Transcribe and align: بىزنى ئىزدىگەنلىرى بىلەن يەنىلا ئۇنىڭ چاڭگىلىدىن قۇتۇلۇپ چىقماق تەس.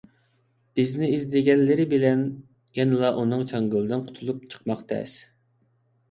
بىزنى 0.77 1.09
ئىزدىگەنلىرى 1.17 1.83
بىلەن 1.91 2.23
يەنىلا 2.77 3.11
ئۇنىڭ 3.19 3.43
چاڭگىلىدىن 3.51 4.01
قۇتۇلۇپ 4.07 4.41
چىقماق 4.55 4.81
تەس. 4.93 5.13